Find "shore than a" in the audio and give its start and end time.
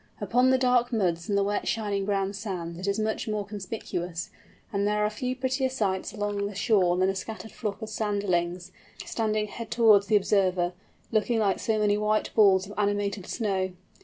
6.55-7.13